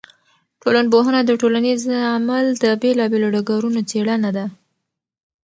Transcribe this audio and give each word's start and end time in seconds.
ټولنپوهنه 0.61 1.21
د 1.25 1.31
ټولنیز 1.41 1.81
عمل 2.13 2.45
د 2.63 2.65
بېلا 2.81 3.05
بېلو 3.11 3.27
ډګرونو 3.35 3.79
څېړنه 3.89 4.29
ده. 4.37 4.45